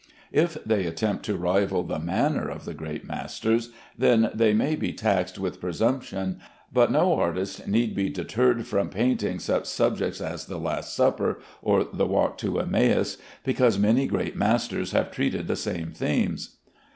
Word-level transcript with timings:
If 0.33 0.57
they 0.65 0.87
attempt 0.87 1.23
to 1.25 1.37
rival 1.37 1.83
the 1.83 1.99
manner 1.99 2.49
of 2.49 2.65
the 2.65 2.73
great 2.73 3.05
masters, 3.05 3.69
then 3.95 4.31
they 4.33 4.51
may 4.51 4.75
be 4.75 4.93
taxed 4.93 5.37
with 5.37 5.61
presumption, 5.61 6.39
but 6.73 6.91
no 6.91 7.13
artist 7.17 7.67
need 7.67 7.93
be 7.93 8.09
deterred 8.09 8.65
from 8.65 8.89
painting 8.89 9.37
such 9.37 9.67
subjects 9.67 10.19
as 10.19 10.47
the 10.47 10.57
"Last 10.57 10.95
Supper," 10.95 11.39
or 11.61 11.83
the 11.83 12.07
"Walk 12.07 12.39
to 12.39 12.59
Emmaus," 12.59 13.17
because 13.43 13.77
many 13.77 14.07
great 14.07 14.35
masters 14.35 14.91
have 14.93 15.11
treated 15.11 15.47
the 15.47 15.55
same 15.55 15.91
themes. 15.91 16.57